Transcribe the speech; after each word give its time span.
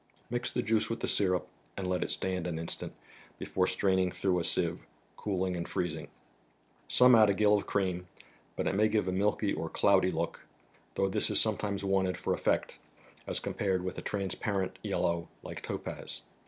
Mix 0.31 0.51
the 0.51 0.63
juice 0.63 0.89
with 0.89 1.01
the 1.01 1.07
syrup, 1.07 1.47
and 1.77 1.87
let 1.87 2.03
it 2.03 2.09
stand 2.09 2.47
an 2.47 2.57
instant, 2.57 2.95
before 3.37 3.67
straining 3.67 4.09
through 4.09 4.39
a 4.39 4.43
sieve, 4.43 4.81
cooling 5.15 5.55
and 5.55 5.67
freezing. 5.69 6.07
Some 6.87 7.13
add 7.13 7.29
a 7.29 7.35
gill 7.35 7.55
of 7.55 7.67
cream, 7.67 8.07
but 8.55 8.65
it 8.65 8.73
may 8.73 8.87
give 8.87 9.07
a 9.07 9.11
milky 9.11 9.53
or 9.53 9.69
cloudy 9.69 10.09
look; 10.09 10.43
though 10.95 11.07
this 11.07 11.29
is 11.29 11.39
sometimes 11.39 11.83
wanted 11.83 12.17
for 12.17 12.33
effect, 12.33 12.79
as 13.27 13.39
compared 13.39 13.83
with 13.83 13.95
a 13.99 14.01
transpar¬ 14.01 14.63
ent 14.63 14.79
yellow, 14.81 15.27
like 15.43 15.61
topaz. 15.61 16.23